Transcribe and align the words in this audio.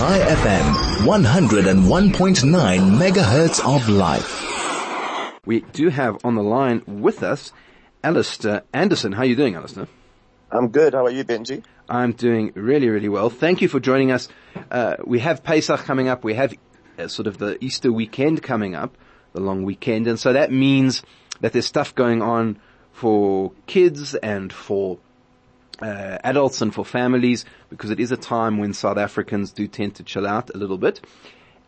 Chai 0.00 0.18
FM, 0.18 0.64
101.9 1.04 2.98
megahertz 2.98 3.60
of 3.62 3.86
life. 3.90 5.36
We 5.44 5.60
do 5.60 5.90
have 5.90 6.24
on 6.24 6.36
the 6.36 6.42
line 6.42 6.82
with 6.86 7.22
us 7.22 7.52
Alistair 8.02 8.62
Anderson. 8.72 9.12
How 9.12 9.20
are 9.20 9.26
you 9.26 9.36
doing, 9.36 9.56
Alistair? 9.56 9.88
I'm 10.50 10.68
good. 10.68 10.94
How 10.94 11.04
are 11.04 11.10
you, 11.10 11.22
Benji? 11.22 11.62
I'm 11.86 12.12
doing 12.12 12.52
really, 12.54 12.88
really 12.88 13.10
well. 13.10 13.28
Thank 13.28 13.60
you 13.60 13.68
for 13.68 13.78
joining 13.78 14.10
us. 14.10 14.28
Uh, 14.70 14.96
we 15.04 15.18
have 15.18 15.44
Pesach 15.44 15.80
coming 15.80 16.08
up. 16.08 16.24
We 16.24 16.32
have 16.32 16.54
uh, 16.98 17.06
sort 17.08 17.26
of 17.26 17.36
the 17.36 17.62
Easter 17.62 17.92
weekend 17.92 18.42
coming 18.42 18.74
up, 18.74 18.96
the 19.34 19.40
long 19.40 19.64
weekend. 19.64 20.06
And 20.06 20.18
so 20.18 20.32
that 20.32 20.50
means 20.50 21.02
that 21.42 21.52
there's 21.52 21.66
stuff 21.66 21.94
going 21.94 22.22
on 22.22 22.58
for 22.92 23.52
kids 23.66 24.14
and 24.14 24.50
for 24.50 24.98
uh, 25.80 26.18
adults 26.24 26.60
and 26.60 26.74
for 26.74 26.84
families 26.84 27.44
because 27.68 27.90
it 27.90 28.00
is 28.00 28.12
a 28.12 28.16
time 28.16 28.58
when 28.58 28.72
South 28.74 28.98
Africans 28.98 29.52
do 29.52 29.66
tend 29.66 29.96
to 29.96 30.02
chill 30.02 30.26
out 30.26 30.50
a 30.54 30.58
little 30.58 30.78
bit. 30.78 31.00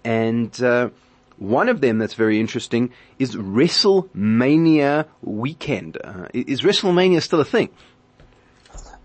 And 0.05 0.63
uh, 0.63 0.91
one 1.39 1.69
of 1.69 1.81
them 1.81 1.99
that's 1.99 2.15
very 2.15 2.41
interesting 2.41 2.93
is 3.19 3.35
WrestleMania 3.35 5.07
weekend. 5.23 5.99
Uh, 6.03 6.29
is 6.33 6.63
WrestleMania 6.63 7.23
still 7.23 7.41
a 7.41 7.45
thing? 7.45 7.71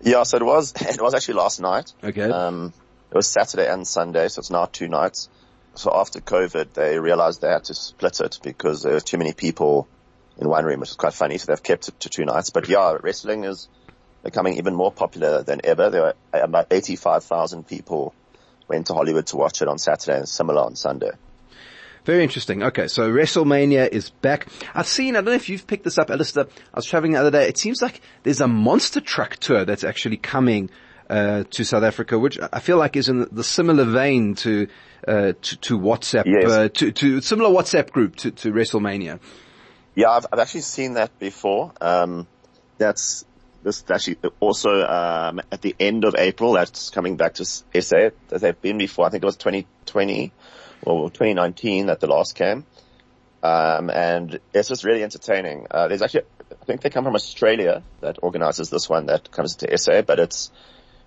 Yeah, 0.02 0.22
so 0.22 0.36
it 0.36 0.44
was. 0.44 0.74
It 0.80 1.00
was 1.00 1.14
actually 1.14 1.34
last 1.34 1.60
night. 1.60 1.92
Okay. 2.02 2.30
Um, 2.30 2.72
it 3.10 3.16
was 3.16 3.26
Saturday 3.26 3.68
and 3.68 3.86
Sunday, 3.86 4.28
so 4.28 4.40
it's 4.40 4.50
now 4.50 4.66
two 4.66 4.88
nights. 4.88 5.28
So 5.74 5.92
after 5.94 6.20
COVID, 6.20 6.72
they 6.74 6.98
realized 6.98 7.40
they 7.40 7.48
had 7.48 7.64
to 7.64 7.74
split 7.74 8.20
it 8.20 8.38
because 8.42 8.82
there 8.82 8.92
were 8.92 9.00
too 9.00 9.18
many 9.18 9.32
people 9.32 9.88
in 10.36 10.48
one 10.48 10.64
room, 10.64 10.80
which 10.80 10.90
is 10.90 10.96
quite 10.96 11.14
funny. 11.14 11.38
So 11.38 11.46
they've 11.46 11.62
kept 11.62 11.88
it 11.88 12.00
to 12.00 12.08
two 12.08 12.24
nights. 12.24 12.50
But 12.50 12.68
yeah, 12.68 12.96
wrestling 13.00 13.44
is 13.44 13.68
becoming 14.28 14.58
even 14.58 14.74
more 14.74 14.92
popular 14.92 15.42
than 15.42 15.60
ever. 15.64 15.88
There 15.88 16.02
were 16.02 16.14
about 16.34 16.66
85,000 16.70 17.66
people 17.66 18.14
went 18.68 18.86
to 18.88 18.94
Hollywood 18.94 19.26
to 19.28 19.36
watch 19.36 19.62
it 19.62 19.68
on 19.68 19.78
Saturday 19.78 20.18
and 20.18 20.28
similar 20.28 20.62
on 20.62 20.76
Sunday. 20.76 21.12
Very 22.04 22.22
interesting. 22.22 22.62
Okay, 22.62 22.88
so 22.88 23.10
WrestleMania 23.10 23.88
is 23.88 24.10
back. 24.10 24.48
I've 24.74 24.86
seen, 24.86 25.16
I 25.16 25.20
don't 25.20 25.26
know 25.26 25.32
if 25.32 25.48
you've 25.48 25.66
picked 25.66 25.84
this 25.84 25.96
up, 25.98 26.10
Alistair. 26.10 26.44
I 26.44 26.76
was 26.76 26.84
traveling 26.84 27.12
the 27.12 27.20
other 27.20 27.30
day. 27.30 27.48
It 27.48 27.56
seems 27.56 27.80
like 27.80 28.02
there's 28.22 28.40
a 28.42 28.48
monster 28.48 29.00
truck 29.00 29.36
tour 29.36 29.64
that's 29.64 29.84
actually 29.84 30.18
coming 30.18 30.68
uh, 31.08 31.44
to 31.50 31.64
South 31.64 31.82
Africa, 31.82 32.18
which 32.18 32.38
I 32.52 32.60
feel 32.60 32.76
like 32.76 32.96
is 32.96 33.08
in 33.08 33.26
the 33.32 33.44
similar 33.44 33.84
vein 33.84 34.34
to 34.36 34.68
uh, 35.06 35.32
to, 35.40 35.56
to, 35.56 35.78
WhatsApp, 35.78 36.24
yes. 36.26 36.50
uh, 36.50 36.68
to, 36.74 36.92
to 36.92 37.20
similar 37.22 37.48
WhatsApp 37.48 37.90
group 37.92 38.16
to, 38.16 38.30
to 38.32 38.52
WrestleMania. 38.52 39.20
Yeah, 39.94 40.10
I've, 40.10 40.26
I've 40.30 40.40
actually 40.40 40.62
seen 40.62 40.94
that 40.94 41.18
before. 41.18 41.72
Um, 41.80 42.26
that's 42.78 43.24
this 43.62 43.84
actually 43.90 44.18
also 44.40 44.70
um, 44.86 45.40
at 45.50 45.62
the 45.62 45.74
end 45.78 46.04
of 46.04 46.14
April. 46.16 46.52
That's 46.52 46.90
coming 46.90 47.16
back 47.16 47.34
to 47.34 47.44
SA. 47.44 48.10
as 48.30 48.40
They've 48.40 48.60
been 48.60 48.78
before. 48.78 49.06
I 49.06 49.10
think 49.10 49.22
it 49.22 49.26
was 49.26 49.36
2020 49.36 50.32
or 50.82 51.10
2019 51.10 51.86
that 51.86 52.00
the 52.00 52.06
last 52.06 52.34
came. 52.34 52.64
Um, 53.42 53.90
and 53.90 54.40
it's 54.52 54.68
just 54.68 54.84
really 54.84 55.02
entertaining. 55.02 55.66
Uh, 55.70 55.88
there's 55.88 56.02
actually, 56.02 56.22
I 56.50 56.64
think 56.64 56.80
they 56.80 56.90
come 56.90 57.04
from 57.04 57.14
Australia 57.14 57.82
that 58.00 58.18
organizes 58.22 58.70
this 58.70 58.88
one 58.88 59.06
that 59.06 59.30
comes 59.30 59.56
to 59.56 59.78
SA, 59.78 60.02
but 60.02 60.18
it's 60.18 60.50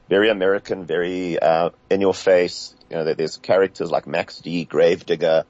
very 0.10 0.30
American, 0.30 0.86
very, 0.86 1.40
uh, 1.40 1.72
in 1.90 2.02
your 2.02 2.14
face. 2.14 2.74
You 2.90 2.98
know, 2.98 3.14
there's 3.14 3.38
characters 3.38 3.92
like 3.92 4.08
Max 4.08 4.40
D, 4.40 4.66
Gravedigger, 4.66 5.46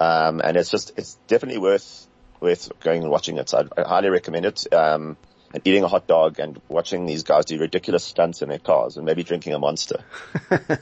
um, 0.00 0.40
and 0.42 0.56
it's 0.56 0.70
just, 0.70 0.92
it's 0.96 1.18
definitely 1.28 1.60
worth, 1.60 2.06
worth 2.40 2.70
going 2.80 3.02
and 3.02 3.10
watching 3.10 3.38
it. 3.38 3.48
So 3.48 3.66
I, 3.76 3.80
I 3.80 3.88
highly 3.88 4.10
recommend 4.10 4.46
it. 4.46 4.72
Um, 4.72 5.16
and 5.52 5.62
eating 5.66 5.84
a 5.84 5.88
hot 5.88 6.06
dog 6.06 6.38
and 6.38 6.60
watching 6.68 7.06
these 7.06 7.22
guys 7.22 7.44
do 7.44 7.58
ridiculous 7.58 8.04
stunts 8.04 8.42
in 8.42 8.48
their 8.48 8.58
cars 8.58 8.96
and 8.96 9.06
maybe 9.06 9.22
drinking 9.22 9.54
a 9.54 9.58
monster. 9.58 10.04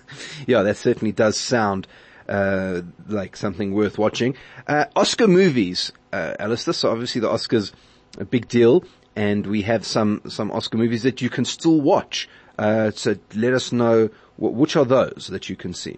yeah, 0.47 0.63
that 0.63 0.77
certainly 0.77 1.13
does 1.13 1.37
sound 1.37 1.87
uh, 2.29 2.83
like 3.09 3.37
something 3.37 3.73
worth 3.73 3.99
watching. 3.99 4.37
Uh, 4.67 4.87
Oscar 4.95 5.27
movies, 5.27 5.93
uh, 6.13 6.35
Alistair. 6.39 6.75
So 6.75 6.91
obviously 6.91 7.21
the 7.21 7.29
Oscars 7.29 7.73
a 8.19 8.25
big 8.25 8.49
deal, 8.49 8.85
and 9.17 9.47
we 9.47 9.63
have 9.63 9.85
some 9.85 10.23
some 10.29 10.51
Oscar 10.51 10.79
movies 10.79 11.03
that 11.03 11.21
you 11.21 11.31
can 11.31 11.45
still 11.45 11.81
watch. 11.81 12.29
Uh, 12.59 12.91
so 12.91 13.17
let 13.35 13.55
us 13.55 13.73
know 13.73 14.11
which 14.39 14.77
are 14.77 14.85
those 14.85 15.29
that 15.31 15.49
you 15.49 15.57
can 15.57 15.75
see. 15.75 15.97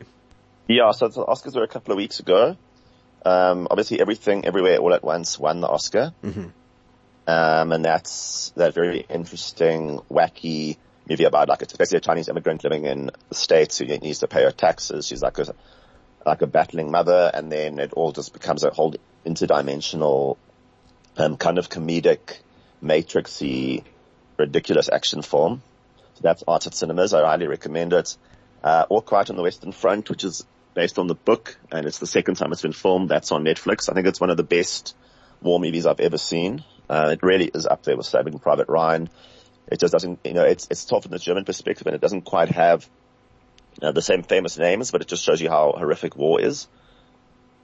Yeah, 0.69 0.91
so 0.93 1.09
the 1.09 1.25
Oscars 1.25 1.55
were 1.55 1.65
a 1.65 1.69
couple 1.69 1.93
of 1.93 1.97
weeks 1.97 2.21
ago. 2.21 2.57
Um, 3.25 3.69
obviously, 3.71 4.01
everything, 4.01 4.45
everywhere, 4.45 4.79
all 4.79 4.93
at 4.95 5.05
once 5.05 5.39
won 5.39 5.61
the 5.61 5.69
Oscar, 5.69 6.13
mm-hmm. 6.25 6.49
Um, 7.27 7.73
and 7.73 7.85
that's 7.85 8.51
that 8.57 8.75
very 8.75 9.07
interesting, 9.09 10.01
wacky 10.11 10.77
movie 11.09 11.25
about 11.25 11.49
like 11.49 11.63
a, 11.63 11.67
basically 11.77 11.99
a 11.99 12.01
Chinese 12.01 12.29
immigrant 12.29 12.65
living 12.65 12.85
in 12.85 13.11
the 13.29 13.35
states 13.35 13.79
who 13.79 13.87
needs 13.87 14.21
to 14.21 14.29
pay 14.29 14.43
her 14.43 14.51
taxes. 14.51 15.07
She's 15.07 15.23
like 15.23 15.39
a 15.39 15.55
like 16.25 16.43
a 16.43 16.47
battling 16.47 16.91
mother, 16.91 17.31
and 17.33 17.51
then 17.51 17.79
it 17.79 17.93
all 17.93 18.13
just 18.13 18.33
becomes 18.33 18.63
a 18.65 18.71
whole 18.71 18.95
interdimensional, 19.27 20.37
um, 21.17 21.37
kind 21.37 21.59
of 21.59 21.69
comedic, 21.69 22.39
matrixy, 22.83 23.85
ridiculous 24.37 24.89
action 24.93 25.23
film. 25.23 25.63
So 26.15 26.21
that's 26.23 26.45
Art 26.47 26.67
at 26.67 26.75
Cinemas. 26.75 27.15
I 27.15 27.27
highly 27.27 27.47
recommend 27.47 27.93
it. 27.93 28.17
Uh, 28.63 28.87
All 28.89 29.01
Quiet 29.01 29.31
on 29.31 29.37
the 29.37 29.43
Western 29.43 29.73
Front, 29.73 30.11
which 30.11 30.23
is 30.25 30.45
based 30.75 30.99
on 30.99 31.07
the 31.07 31.15
book, 31.15 31.57
and 31.71 31.87
it's 31.87 31.99
the 31.99 32.07
second 32.07 32.37
time 32.37 32.53
it's 32.53 32.63
been 32.63 32.73
filmed. 32.73 33.09
That's 33.09 33.33
on 33.33 33.45
Netflix. 33.45 33.91
I 33.91 33.95
think 33.95 34.07
it's 34.07 34.21
one 34.21 34.31
of 34.31 34.37
the 34.37 34.45
best 34.45 34.95
war 35.41 35.59
movies 35.59 35.87
I've 35.87 36.01
ever 36.01 36.19
seen. 36.19 36.65
Uh, 36.93 37.09
it 37.13 37.23
really 37.23 37.47
is 37.47 37.67
up 37.67 37.83
there 37.85 37.97
with 37.97 38.05
Saving 38.05 38.39
Private 38.39 38.69
Ryan. 38.69 39.09
It 39.67 39.81
just 39.81 39.95
doesn't, 39.95 40.21
you 40.25 40.35
know, 40.35 40.45
it's, 40.45 40.69
it's 40.71 40.85
tough 40.85 41.05
from 41.05 41.13
the 41.13 41.19
German 41.19 41.47
perspective 41.47 41.87
and 41.87 41.97
it 41.97 42.03
doesn't 42.03 42.27
quite 42.27 42.51
have 42.51 42.87
uh, 43.81 43.93
the 43.93 44.03
same 44.03 44.23
famous 44.23 44.59
names, 44.59 44.91
but 44.91 45.01
it 45.01 45.09
just 45.09 45.25
shows 45.25 45.41
you 45.41 45.49
how 45.49 45.73
horrific 45.73 46.17
war 46.17 46.39
is. 46.39 46.69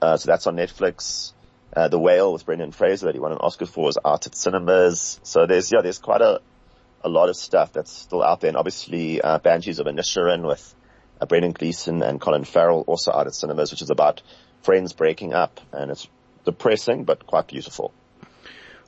Uh, 0.00 0.16
so 0.16 0.28
that's 0.28 0.46
on 0.46 0.56
Netflix. 0.56 1.32
Uh, 1.76 1.88
The 1.88 1.98
Whale 1.98 2.32
with 2.32 2.46
Brendan 2.46 2.72
Fraser 2.72 3.04
that 3.04 3.14
he 3.14 3.20
won 3.20 3.32
an 3.32 3.38
Oscar 3.38 3.66
for 3.66 3.90
is 3.90 3.98
out 4.02 4.26
at 4.26 4.34
cinemas. 4.34 5.20
So 5.24 5.44
there's, 5.44 5.70
yeah, 5.70 5.82
there's 5.82 5.98
quite 5.98 6.22
a, 6.22 6.40
a 7.04 7.10
lot 7.10 7.28
of 7.28 7.36
stuff 7.36 7.74
that's 7.74 7.92
still 7.92 8.22
out 8.22 8.40
there. 8.40 8.48
And 8.48 8.56
obviously, 8.56 9.20
uh, 9.20 9.40
Banshees 9.40 9.78
of 9.78 9.86
Inisherin 9.86 10.46
with 10.46 10.74
uh, 11.20 11.26
Brendan 11.26 11.52
Gleeson 11.52 12.02
and 12.02 12.18
Colin 12.18 12.44
Farrell 12.44 12.82
also 12.86 13.12
out 13.12 13.26
at 13.26 13.34
cinemas, 13.34 13.72
which 13.72 13.82
is 13.82 13.90
about 13.90 14.22
friends 14.62 14.94
breaking 14.94 15.34
up 15.34 15.60
and 15.70 15.90
it's 15.90 16.08
depressing, 16.46 17.04
but 17.04 17.26
quite 17.26 17.48
beautiful. 17.48 17.92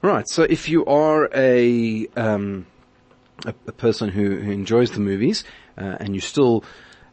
Right. 0.03 0.29
So 0.29 0.43
if 0.43 0.69
you 0.69 0.87
are 0.87 1.29
a, 1.35 2.07
um, 2.17 2.67
a, 3.45 3.55
a 3.67 3.73
person 3.73 4.09
who, 4.09 4.37
who 4.37 4.51
enjoys 4.51 4.93
the 4.93 5.01
movies, 5.01 5.45
uh, 5.77 5.97
and 6.01 6.15
you 6.15 6.21
still, 6.21 6.65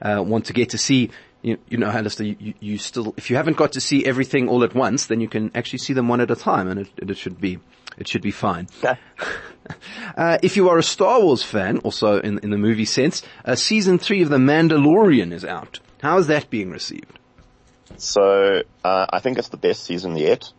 uh, 0.01 0.23
want 0.25 0.45
to 0.45 0.53
get 0.53 0.69
to 0.69 0.77
see, 0.77 1.09
you, 1.41 1.57
you 1.67 1.77
know, 1.77 1.87
Alistair, 1.87 2.27
you, 2.27 2.35
you, 2.39 2.53
you, 2.59 2.77
still, 2.77 3.13
if 3.17 3.29
you 3.29 3.35
haven't 3.35 3.57
got 3.57 3.73
to 3.73 3.81
see 3.81 4.05
everything 4.05 4.47
all 4.47 4.63
at 4.63 4.73
once, 4.73 5.07
then 5.07 5.19
you 5.19 5.27
can 5.27 5.51
actually 5.53 5.79
see 5.79 5.93
them 5.93 6.07
one 6.07 6.21
at 6.21 6.31
a 6.31 6.35
time 6.35 6.69
and 6.69 6.81
it, 6.81 6.89
it 6.97 7.17
should 7.17 7.41
be, 7.41 7.59
it 7.97 8.07
should 8.07 8.21
be 8.21 8.31
fine. 8.31 8.67
uh, 10.17 10.37
if 10.41 10.55
you 10.55 10.69
are 10.69 10.77
a 10.77 10.83
Star 10.83 11.21
Wars 11.21 11.43
fan, 11.43 11.79
also 11.79 12.19
in, 12.19 12.39
in 12.39 12.51
the 12.51 12.57
movie 12.57 12.85
sense, 12.85 13.21
uh, 13.43 13.55
season 13.55 13.97
three 13.97 14.21
of 14.21 14.29
The 14.29 14.37
Mandalorian 14.37 15.33
is 15.33 15.43
out. 15.43 15.79
How 16.01 16.17
is 16.19 16.27
that 16.27 16.49
being 16.49 16.69
received? 16.71 17.19
So, 17.97 18.63
uh, 18.83 19.05
I 19.09 19.19
think 19.19 19.37
it's 19.37 19.49
the 19.49 19.57
best 19.57 19.83
season 19.83 20.15
yet. 20.15 20.51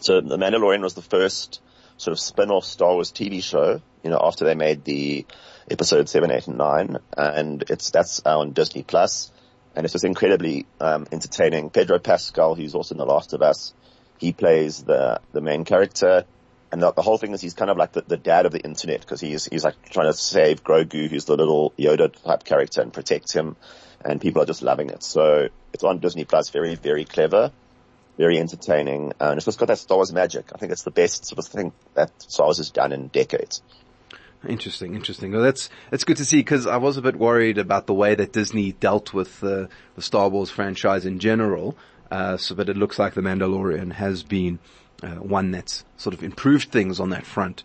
So 0.00 0.20
The 0.20 0.38
Mandalorian 0.38 0.80
was 0.82 0.94
the 0.94 1.02
first 1.02 1.60
sort 1.98 2.12
of 2.12 2.20
spin-off 2.20 2.64
Star 2.64 2.94
Wars 2.94 3.12
TV 3.12 3.42
show, 3.42 3.82
you 4.02 4.10
know, 4.10 4.20
after 4.22 4.46
they 4.46 4.54
made 4.54 4.84
the 4.84 5.26
episode 5.70 6.08
seven, 6.08 6.30
eight, 6.30 6.46
and 6.46 6.56
nine, 6.56 6.96
and 7.16 7.62
it's 7.68 7.90
that's 7.90 8.20
on 8.24 8.52
Disney 8.52 8.82
Plus, 8.82 9.30
and 9.76 9.84
it's 9.84 9.92
just 9.92 10.04
incredibly 10.04 10.66
um, 10.80 11.06
entertaining. 11.12 11.68
Pedro 11.68 11.98
Pascal, 11.98 12.54
who's 12.54 12.74
also 12.74 12.94
in 12.94 12.98
The 12.98 13.04
Last 13.04 13.34
of 13.34 13.42
Us, 13.42 13.74
he 14.18 14.32
plays 14.32 14.82
the 14.82 15.20
the 15.32 15.42
main 15.42 15.64
character, 15.64 16.24
and 16.72 16.82
the, 16.82 16.92
the 16.92 17.02
whole 17.02 17.18
thing 17.18 17.32
is 17.32 17.42
he's 17.42 17.54
kind 17.54 17.70
of 17.70 17.76
like 17.76 17.92
the, 17.92 18.00
the 18.00 18.16
dad 18.16 18.46
of 18.46 18.52
the 18.52 18.60
internet 18.60 19.00
because 19.00 19.20
he's 19.20 19.44
he's 19.44 19.64
like 19.64 19.90
trying 19.90 20.06
to 20.06 20.14
save 20.14 20.64
Grogu, 20.64 21.08
who's 21.08 21.26
the 21.26 21.36
little 21.36 21.72
Yoda 21.78 22.10
type 22.22 22.44
character, 22.44 22.80
and 22.80 22.92
protect 22.92 23.32
him, 23.34 23.56
and 24.02 24.20
people 24.20 24.40
are 24.40 24.46
just 24.46 24.62
loving 24.62 24.88
it. 24.88 25.02
So 25.02 25.48
it's 25.74 25.84
on 25.84 25.98
Disney 25.98 26.24
Plus, 26.24 26.48
very 26.48 26.74
very 26.76 27.04
clever. 27.04 27.52
Very 28.20 28.38
entertaining, 28.38 29.14
and 29.18 29.38
it's 29.38 29.46
just 29.46 29.58
got 29.58 29.68
that 29.68 29.78
Star 29.78 29.96
Wars 29.96 30.12
magic. 30.12 30.50
I 30.54 30.58
think 30.58 30.72
it's 30.72 30.82
the 30.82 30.90
best 30.90 31.24
sort 31.24 31.38
of 31.38 31.46
thing 31.46 31.72
that 31.94 32.10
Star 32.20 32.48
Wars 32.48 32.58
has 32.58 32.68
done 32.68 32.92
in 32.92 33.08
decades. 33.08 33.62
Interesting, 34.46 34.94
interesting. 34.94 35.32
Well, 35.32 35.40
that's 35.40 35.70
that's 35.90 36.04
good 36.04 36.18
to 36.18 36.26
see 36.26 36.36
because 36.36 36.66
I 36.66 36.76
was 36.76 36.98
a 36.98 37.02
bit 37.02 37.16
worried 37.16 37.56
about 37.56 37.86
the 37.86 37.94
way 37.94 38.14
that 38.14 38.34
Disney 38.34 38.72
dealt 38.72 39.14
with 39.14 39.42
uh, 39.42 39.68
the 39.96 40.02
Star 40.02 40.28
Wars 40.28 40.50
franchise 40.50 41.06
in 41.06 41.18
general. 41.18 41.78
Uh, 42.10 42.36
so, 42.36 42.54
but 42.54 42.68
it 42.68 42.76
looks 42.76 42.98
like 42.98 43.14
the 43.14 43.22
Mandalorian 43.22 43.92
has 43.92 44.22
been 44.22 44.58
uh, 45.02 45.16
one 45.16 45.50
that's 45.50 45.86
sort 45.96 46.12
of 46.12 46.22
improved 46.22 46.70
things 46.70 47.00
on 47.00 47.08
that 47.10 47.24
front 47.24 47.62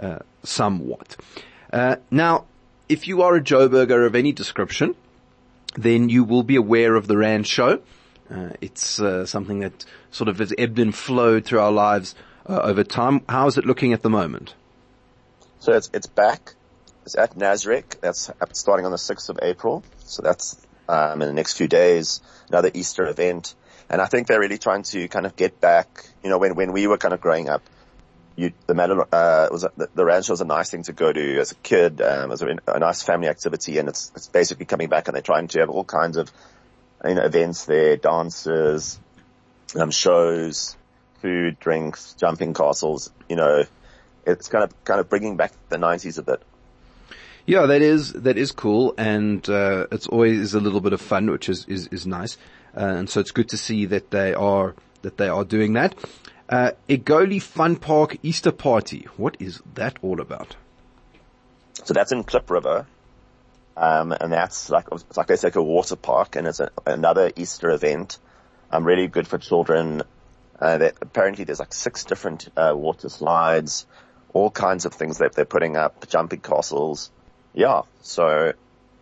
uh, 0.00 0.20
somewhat. 0.42 1.16
Uh, 1.70 1.96
now, 2.10 2.46
if 2.88 3.06
you 3.06 3.20
are 3.20 3.36
a 3.36 3.42
Joburger 3.42 4.06
of 4.06 4.14
any 4.14 4.32
description, 4.32 4.94
then 5.74 6.08
you 6.08 6.24
will 6.24 6.44
be 6.44 6.56
aware 6.56 6.94
of 6.94 7.08
the 7.08 7.18
Rand 7.18 7.46
Show. 7.46 7.82
Uh, 8.30 8.50
it's 8.60 9.00
something 9.24 9.60
that 9.60 9.84
sort 10.10 10.28
of 10.28 10.38
has 10.38 10.52
ebbed 10.58 10.78
and 10.78 10.94
flowed 10.94 11.44
through 11.44 11.60
our 11.60 11.72
lives 11.72 12.14
over 12.46 12.84
time. 12.84 13.22
How 13.28 13.46
is 13.46 13.58
it 13.58 13.64
looking 13.64 13.92
at 13.92 14.02
the 14.02 14.10
moment? 14.10 14.54
So 15.60 15.72
it's, 15.72 15.90
it's 15.92 16.06
back. 16.06 16.54
It's 17.04 17.16
at 17.16 17.36
Nasrec. 17.36 18.00
That's 18.00 18.30
starting 18.52 18.86
on 18.86 18.92
the 18.92 18.98
6th 18.98 19.28
of 19.28 19.38
April. 19.42 19.82
So 20.04 20.22
that's 20.22 20.60
um, 20.88 21.20
in 21.22 21.28
the 21.28 21.34
next 21.34 21.54
few 21.56 21.68
days, 21.68 22.20
another 22.48 22.70
Easter 22.72 23.06
event. 23.06 23.54
And 23.90 24.00
I 24.00 24.06
think 24.06 24.26
they're 24.26 24.40
really 24.40 24.58
trying 24.58 24.82
to 24.84 25.08
kind 25.08 25.26
of 25.26 25.36
get 25.36 25.60
back, 25.60 26.04
you 26.22 26.30
know, 26.30 26.38
when, 26.38 26.54
when 26.54 26.72
we 26.72 26.86
were 26.86 26.98
kind 26.98 27.14
of 27.14 27.20
growing 27.20 27.48
up, 27.48 27.62
you, 28.36 28.52
the 28.66 28.74
medal, 28.74 29.04
uh, 29.10 29.48
was, 29.50 29.64
a, 29.64 29.72
the, 29.76 29.88
the 29.94 30.04
ranch 30.04 30.28
was 30.28 30.40
a 30.40 30.44
nice 30.44 30.70
thing 30.70 30.84
to 30.84 30.92
go 30.92 31.12
to 31.12 31.38
as 31.40 31.52
a 31.52 31.56
kid, 31.56 32.00
um, 32.00 32.30
as 32.30 32.42
a, 32.42 32.56
a 32.68 32.78
nice 32.78 33.02
family 33.02 33.28
activity 33.28 33.78
and 33.78 33.88
it's, 33.88 34.12
it's 34.14 34.28
basically 34.28 34.66
coming 34.66 34.88
back 34.88 35.08
and 35.08 35.14
they're 35.14 35.22
trying 35.22 35.48
to 35.48 35.60
have 35.60 35.70
all 35.70 35.84
kinds 35.84 36.16
of, 36.16 36.30
you 37.04 37.14
know, 37.14 37.22
events 37.22 37.64
there, 37.64 37.96
dances, 37.96 38.98
um, 39.76 39.90
shows, 39.90 40.76
food, 41.20 41.58
drinks, 41.60 42.14
jumping 42.14 42.54
castles, 42.54 43.10
you 43.28 43.36
know, 43.36 43.64
it's 44.26 44.48
kind 44.48 44.64
of, 44.64 44.84
kind 44.84 45.00
of 45.00 45.08
bringing 45.08 45.36
back 45.36 45.52
the 45.68 45.76
90s 45.76 46.18
a 46.18 46.22
bit. 46.22 46.42
Yeah, 47.46 47.66
that 47.66 47.80
is, 47.80 48.12
that 48.12 48.36
is 48.36 48.52
cool 48.52 48.94
and, 48.98 49.48
uh, 49.48 49.86
it's 49.90 50.06
always 50.06 50.54
a 50.54 50.60
little 50.60 50.80
bit 50.80 50.92
of 50.92 51.00
fun, 51.00 51.30
which 51.30 51.48
is, 51.48 51.64
is, 51.66 51.86
is 51.88 52.06
nice. 52.06 52.36
Uh, 52.76 52.80
and 52.80 53.10
so 53.10 53.20
it's 53.20 53.30
good 53.30 53.48
to 53.50 53.56
see 53.56 53.86
that 53.86 54.10
they 54.10 54.34
are, 54.34 54.74
that 55.02 55.16
they 55.16 55.28
are 55.28 55.44
doing 55.44 55.72
that. 55.74 55.94
Uh, 56.48 56.72
Egoli 56.88 57.42
Fun 57.42 57.76
Park 57.76 58.16
Easter 58.22 58.52
Party. 58.52 59.06
What 59.16 59.36
is 59.38 59.60
that 59.74 59.98
all 60.02 60.20
about? 60.20 60.56
So 61.84 61.94
that's 61.94 62.12
in 62.12 62.24
Klip 62.24 62.50
River. 62.50 62.86
Um, 63.78 64.10
and 64.10 64.32
that's 64.32 64.70
like, 64.70 64.86
it's 64.90 65.16
like 65.16 65.30
like 65.30 65.54
a 65.54 65.62
water 65.62 65.94
park 65.94 66.34
and 66.34 66.48
it's 66.48 66.58
a, 66.58 66.70
another 66.84 67.30
Easter 67.36 67.70
event. 67.70 68.18
Um, 68.72 68.84
really 68.84 69.06
good 69.06 69.28
for 69.28 69.38
children. 69.38 70.02
Uh, 70.58 70.78
that 70.78 70.96
apparently 71.00 71.44
there's 71.44 71.60
like 71.60 71.72
six 71.72 72.02
different, 72.02 72.48
uh, 72.56 72.72
water 72.74 73.08
slides, 73.08 73.86
all 74.34 74.50
kinds 74.50 74.84
of 74.84 74.94
things 74.94 75.18
that 75.18 75.32
they're 75.34 75.44
putting 75.44 75.76
up, 75.76 76.08
jumping 76.08 76.40
castles. 76.40 77.12
Yeah. 77.54 77.82
So, 78.02 78.52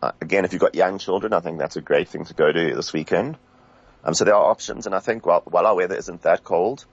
uh, 0.03 0.13
again, 0.21 0.45
if 0.45 0.53
you've 0.53 0.61
got 0.61 0.75
young 0.75 0.99
children, 0.99 1.33
I 1.33 1.41
think 1.41 1.59
that's 1.59 1.77
a 1.77 1.81
great 1.81 2.11
thing 2.11 2.27
to 2.27 2.35
go 2.35 2.53
to 2.53 2.75
this 2.75 2.93
weekend. 2.93 3.39
Um, 4.05 4.13
so 4.13 4.27
there 4.27 4.35
are 4.35 4.51
options 4.51 4.85
and 4.85 4.95
I 4.95 5.01
think 5.01 5.25
while, 5.25 5.41
while 5.47 5.67
our 5.67 5.75
weather 5.75 5.97
isn't 5.97 6.21
that 6.23 6.45
cold, 6.45 6.85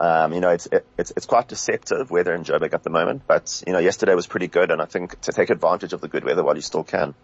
um, 0.00 0.32
you 0.32 0.40
know, 0.40 0.50
it's, 0.50 0.66
it, 0.66 0.86
it's, 0.98 1.12
it's 1.16 1.26
quite 1.26 1.48
deceptive 1.48 2.10
weather 2.10 2.34
in 2.34 2.44
Joburg 2.44 2.74
at 2.74 2.82
the 2.82 2.90
moment, 2.90 3.22
but 3.26 3.62
you 3.66 3.72
know, 3.72 3.78
yesterday 3.78 4.14
was 4.14 4.26
pretty 4.26 4.48
good 4.48 4.70
and 4.70 4.82
I 4.82 4.84
think 4.84 5.20
to 5.22 5.32
take 5.32 5.50
advantage 5.50 5.92
of 5.92 6.00
the 6.00 6.08
good 6.08 6.24
weather 6.24 6.44
while 6.44 6.56
you 6.56 6.62
still 6.62 6.84
can. 6.84 7.14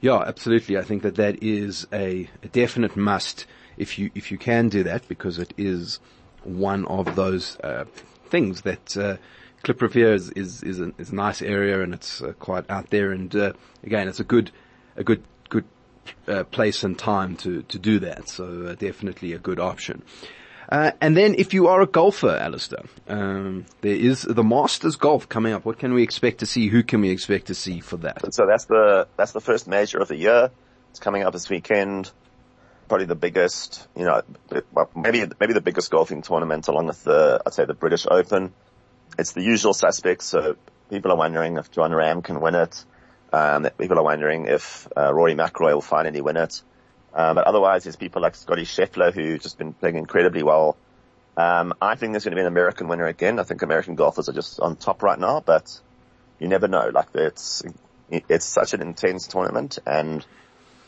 Yeah, 0.00 0.18
absolutely. 0.18 0.78
I 0.78 0.82
think 0.82 1.02
that 1.02 1.16
that 1.16 1.42
is 1.42 1.86
a, 1.92 2.28
a 2.42 2.48
definite 2.48 2.96
must 2.96 3.46
if 3.76 3.98
you, 3.98 4.10
if 4.14 4.30
you 4.30 4.38
can 4.38 4.68
do 4.68 4.82
that 4.84 5.08
because 5.08 5.38
it 5.38 5.54
is 5.56 6.00
one 6.44 6.86
of 6.86 7.16
those, 7.16 7.58
uh, 7.60 7.84
things 8.28 8.62
that, 8.62 8.96
uh, 8.96 9.16
Rivier 9.64 10.14
is, 10.14 10.30
is, 10.30 10.62
is 10.62 10.80
a, 10.80 10.92
is 10.98 11.10
a 11.10 11.14
nice 11.14 11.42
area 11.42 11.82
and 11.82 11.92
it's 11.92 12.22
uh, 12.22 12.32
quite 12.38 12.68
out 12.70 12.90
there 12.90 13.12
and, 13.12 13.34
uh, 13.34 13.52
again, 13.82 14.08
it's 14.08 14.20
a 14.20 14.24
good, 14.24 14.50
a 14.96 15.04
good, 15.04 15.22
good, 15.48 15.64
uh, 16.26 16.44
place 16.44 16.82
and 16.82 16.98
time 16.98 17.36
to, 17.36 17.62
to 17.62 17.78
do 17.78 17.98
that. 18.00 18.28
So 18.28 18.66
uh, 18.68 18.74
definitely 18.74 19.32
a 19.32 19.38
good 19.38 19.60
option. 19.60 20.02
Uh, 20.70 20.92
and 21.00 21.16
then 21.16 21.34
if 21.36 21.52
you 21.52 21.66
are 21.66 21.80
a 21.80 21.86
golfer, 21.86 22.30
Alistair, 22.30 22.84
um, 23.08 23.66
there 23.80 23.94
is 23.94 24.22
the 24.22 24.44
Masters 24.44 24.94
Golf 24.94 25.28
coming 25.28 25.52
up. 25.52 25.64
What 25.64 25.78
can 25.78 25.92
we 25.94 26.02
expect 26.04 26.38
to 26.38 26.46
see? 26.46 26.68
Who 26.68 26.84
can 26.84 27.00
we 27.00 27.10
expect 27.10 27.46
to 27.46 27.54
see 27.54 27.80
for 27.80 27.96
that? 27.98 28.32
So 28.32 28.46
that's 28.46 28.66
the, 28.66 29.08
that's 29.16 29.32
the 29.32 29.40
first 29.40 29.66
major 29.66 29.98
of 29.98 30.06
the 30.06 30.16
year. 30.16 30.50
It's 30.90 31.00
coming 31.00 31.24
up 31.24 31.32
this 31.32 31.50
weekend. 31.50 32.12
Probably 32.86 33.06
the 33.06 33.16
biggest, 33.16 33.88
you 33.96 34.04
know, 34.04 34.22
maybe, 34.94 35.24
maybe 35.40 35.52
the 35.52 35.60
biggest 35.60 35.90
golfing 35.90 36.22
tournament 36.22 36.68
along 36.68 36.86
with 36.86 37.02
the, 37.02 37.42
I'd 37.44 37.52
say 37.52 37.64
the 37.64 37.74
British 37.74 38.06
Open. 38.08 38.52
It's 39.18 39.32
the 39.32 39.42
usual 39.42 39.74
suspects. 39.74 40.26
So 40.26 40.56
people 40.88 41.10
are 41.10 41.16
wondering 41.16 41.56
if 41.56 41.72
Jon 41.72 41.90
Rahm 41.90 42.22
can 42.22 42.40
win 42.40 42.54
it. 42.54 42.84
Um, 43.32 43.68
people 43.78 43.98
are 43.98 44.04
wondering 44.04 44.46
if, 44.46 44.86
uh, 44.96 45.12
Rory 45.12 45.34
McIlroy 45.34 45.74
will 45.74 45.80
finally 45.80 46.20
win 46.20 46.36
it. 46.36 46.62
Um, 47.14 47.34
but 47.34 47.44
otherwise, 47.44 47.84
there's 47.84 47.96
people 47.96 48.22
like 48.22 48.34
Scottie 48.34 48.64
Scheffler 48.64 49.12
who've 49.12 49.40
just 49.40 49.58
been 49.58 49.72
playing 49.72 49.96
incredibly 49.96 50.42
well. 50.42 50.76
Um, 51.36 51.74
I 51.80 51.94
think 51.94 52.12
there's 52.12 52.24
going 52.24 52.32
to 52.32 52.36
be 52.36 52.42
an 52.42 52.46
American 52.46 52.88
winner 52.88 53.06
again. 53.06 53.38
I 53.38 53.44
think 53.44 53.62
American 53.62 53.94
golfers 53.94 54.28
are 54.28 54.32
just 54.32 54.60
on 54.60 54.76
top 54.76 55.02
right 55.02 55.18
now, 55.18 55.40
but 55.40 55.80
you 56.38 56.48
never 56.48 56.68
know. 56.68 56.90
Like 56.92 57.08
it's 57.14 57.62
it's 58.10 58.44
such 58.44 58.74
an 58.74 58.82
intense 58.82 59.28
tournament 59.28 59.78
and 59.86 60.24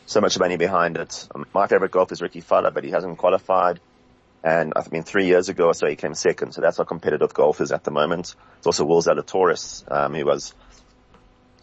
so 0.07 0.21
much 0.21 0.39
money 0.39 0.57
behind 0.57 0.97
it. 0.97 1.29
Um, 1.35 1.47
my 1.55 1.67
favorite 1.67 1.93
golfer 1.93 2.13
is 2.13 2.23
Rickie 2.23 2.41
Fowler, 2.41 2.71
but 2.71 2.85
he 2.85 2.91
hasn't 2.91 3.19
qualified. 3.19 3.81
And 4.45 4.73
I 4.75 4.83
mean, 4.91 5.05
three 5.05 5.27
years 5.27 5.49
ago 5.49 5.67
or 5.67 5.75
so, 5.75 5.87
he 5.87 5.95
came 5.95 6.15
second. 6.15 6.53
So 6.53 6.61
that's 6.61 6.79
how 6.79 6.85
competitive 6.85 7.33
golf 7.33 7.61
is 7.61 7.71
at 7.71 7.85
the 7.85 7.93
moment. 7.93 8.35
It's 8.59 8.67
also 8.67 8.85
Will 8.85 9.01
Zalatoris, 9.01 9.91
um, 9.91 10.15
he 10.15 10.25
was 10.25 10.53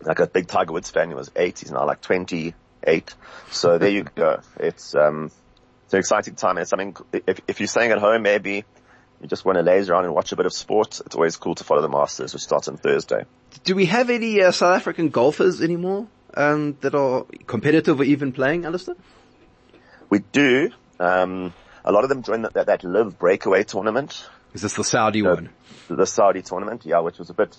like 0.02 0.20
a 0.20 0.28
big 0.28 0.48
Tiger 0.48 0.72
Woods 0.72 0.90
fan. 0.90 1.10
He 1.10 1.16
was 1.16 1.30
eight. 1.36 1.60
He's 1.60 1.72
now 1.72 1.86
like 1.86 2.02
20 2.02 2.54
eight. 2.84 3.14
So 3.52 3.78
there 3.78 3.90
you 3.90 4.04
go. 4.04 4.42
It's, 4.58 4.96
um, 4.96 5.31
it's 5.86 5.94
an 5.94 6.00
exciting 6.00 6.36
time. 6.36 6.58
It's 6.58 6.70
something, 6.70 6.96
if, 7.26 7.42
if 7.48 7.60
you're 7.60 7.68
staying 7.68 7.92
at 7.92 7.98
home, 7.98 8.22
maybe 8.22 8.64
you 9.22 9.28
just 9.28 9.44
want 9.44 9.58
to 9.58 9.64
laze 9.64 9.90
around 9.90 10.06
and 10.06 10.14
watch 10.14 10.31
a 10.31 10.36
bit 10.36 10.46
of 10.46 10.54
sport. 10.54 11.02
It's 11.06 11.16
always 11.16 11.36
cool 11.38 11.56
to 11.56 11.64
follow 11.64 11.81
the 11.81 11.90
Masters, 11.90 12.34
which 12.34 12.44
starts 12.44 12.68
on 12.68 12.78
Thursday. 12.78 13.26
Do 13.64 13.76
we 13.76 13.86
have 13.88 14.10
any 14.10 14.42
uh, 14.42 14.52
South 14.52 14.78
African 14.78 15.10
golfers 15.10 15.62
anymore 15.62 16.08
um, 16.36 16.78
that 16.81 16.96
are 16.96 17.26
competitive 17.48 18.00
or 18.00 18.04
even 18.04 18.31
playing, 18.31 18.66
Alistair? 18.66 18.96
We 20.10 20.20
do. 20.20 20.72
Um, 21.00 21.54
a 21.84 21.92
lot 21.92 22.04
of 22.04 22.10
them 22.10 22.24
joined 22.24 22.46
that, 22.46 22.66
that 22.68 22.84
LIV 22.84 23.20
breakaway 23.20 23.64
tournament. 23.64 24.28
Is 24.54 24.62
this 24.62 24.74
the 24.74 24.84
Saudi 24.84 25.22
the, 25.22 25.30
one? 25.30 25.50
The 25.90 26.06
Saudi 26.06 26.42
tournament, 26.42 26.86
yeah, 26.86 27.00
which 27.00 27.20
was 27.20 27.30
a 27.30 27.34
bit, 27.34 27.58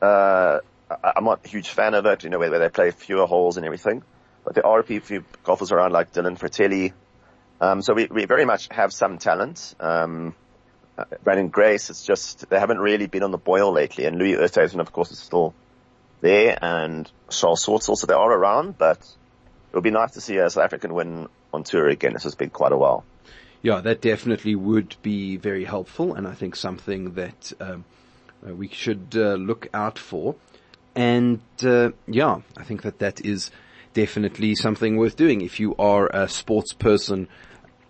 uh, 0.00 0.60
I'm 0.90 1.24
not 1.24 1.44
a 1.44 1.48
huge 1.48 1.68
fan 1.68 1.94
of 1.94 2.06
it, 2.06 2.24
you 2.24 2.30
know, 2.30 2.38
where, 2.38 2.50
where 2.50 2.60
they 2.60 2.68
play 2.68 2.90
fewer 2.90 3.26
holes 3.26 3.56
and 3.56 3.66
everything. 3.66 4.02
But 4.46 4.54
there 4.54 4.64
are 4.64 4.78
a 4.78 4.84
few 4.84 5.24
golfers 5.42 5.72
around 5.72 5.92
like 5.92 6.12
Dylan 6.12 6.38
Frittelli. 6.38 6.92
Um, 7.60 7.82
so 7.82 7.94
we, 7.94 8.06
we 8.06 8.26
very 8.26 8.44
much 8.44 8.68
have 8.70 8.92
some 8.92 9.18
talent. 9.18 9.74
Um, 9.80 10.36
uh, 10.96 11.04
Branden 11.24 11.50
Grace, 11.50 11.90
it's 11.90 12.06
just, 12.06 12.48
they 12.48 12.60
haven't 12.60 12.78
really 12.78 13.08
been 13.08 13.24
on 13.24 13.32
the 13.32 13.38
boil 13.38 13.72
lately. 13.72 14.04
And 14.04 14.16
Louis 14.16 14.34
Oosthuizen, 14.34 14.78
of 14.78 14.92
course, 14.92 15.10
is 15.10 15.18
still 15.18 15.52
there 16.20 16.56
and 16.62 17.10
Charl 17.28 17.56
Schwartzel 17.56 17.88
also, 17.88 18.06
they 18.06 18.14
are 18.14 18.32
around, 18.32 18.78
but 18.78 18.98
it 18.98 19.74
would 19.74 19.82
be 19.82 19.90
nice 19.90 20.12
to 20.12 20.20
see 20.20 20.36
a 20.36 20.48
South 20.48 20.64
African 20.64 20.94
win 20.94 21.26
on 21.52 21.64
tour 21.64 21.88
again. 21.88 22.12
This 22.12 22.22
has 22.22 22.36
been 22.36 22.50
quite 22.50 22.70
a 22.70 22.78
while. 22.78 23.04
Yeah, 23.62 23.80
that 23.80 24.00
definitely 24.00 24.54
would 24.54 24.94
be 25.02 25.38
very 25.38 25.64
helpful 25.64 26.14
and 26.14 26.28
I 26.28 26.34
think 26.34 26.54
something 26.54 27.14
that, 27.14 27.52
um, 27.60 27.84
uh, 28.46 28.54
we 28.54 28.68
should 28.68 29.08
uh, 29.16 29.34
look 29.34 29.66
out 29.74 29.98
for. 29.98 30.36
And, 30.94 31.40
uh, 31.64 31.90
yeah, 32.06 32.42
I 32.56 32.62
think 32.62 32.82
that 32.82 33.00
that 33.00 33.26
is, 33.26 33.50
definitely 33.96 34.54
something 34.54 34.98
worth 34.98 35.16
doing 35.16 35.40
if 35.40 35.58
you 35.58 35.74
are 35.76 36.10
a 36.12 36.28
sports 36.28 36.74
person 36.74 37.26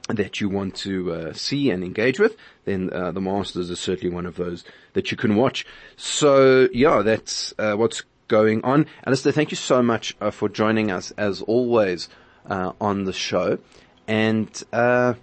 that 0.09 0.41
you 0.41 0.49
want 0.49 0.77
to 0.77 1.13
uh, 1.13 1.33
see 1.33 1.69
and 1.69 1.83
engage 1.83 2.21
with, 2.21 2.37
then 2.65 2.93
uh, 2.93 3.11
the 3.11 3.21
Masters 3.21 3.71
is 3.71 3.81
certainly 3.81 4.15
one 4.15 4.25
of 4.25 4.37
those 4.37 4.63
that 4.93 5.11
you 5.11 5.17
can 5.17 5.35
watch. 5.35 5.67
So 5.97 6.69
yeah, 6.73 7.03
that's 7.03 7.53
uh, 7.59 7.75
what's 7.75 8.05
going 8.29 8.63
on. 8.63 8.87
Alistair, 9.05 9.33
thank 9.33 9.51
you 9.51 9.57
so 9.57 9.83
much 9.83 10.17
uh, 10.21 10.31
for 10.31 10.49
joining 10.49 10.93
us 10.93 11.11
as 11.19 11.43
always 11.43 12.09
uh, 12.49 12.71
on 12.81 13.03
the 13.03 13.13
show, 13.13 13.59
and 14.07 14.63
uh, 14.73 15.15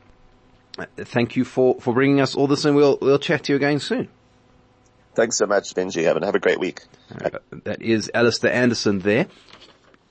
thank 0.97 1.37
you 1.37 1.45
for 1.45 1.79
for 1.79 1.93
bringing 1.93 2.19
us 2.19 2.35
all 2.35 2.47
this, 2.47 2.65
and 2.65 2.75
we'll 2.75 2.97
we'll 3.01 3.19
chat 3.19 3.45
to 3.45 3.53
you 3.53 3.55
again 3.55 3.79
soon. 3.79 4.09
Thanks 5.15 5.37
so 5.37 5.45
much, 5.45 5.73
Benji. 5.75 6.03
Have, 6.03 6.21
have 6.21 6.35
a 6.35 6.39
great 6.39 6.59
week. 6.59 6.81
that 7.63 7.81
is 7.81 8.11
Alistair 8.13 8.51
Anderson 8.51 8.99
there 8.99 9.27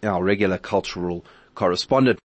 our 0.02 0.22
regular 0.22 0.58
cultural 0.58 1.24
correspondent. 1.54 2.20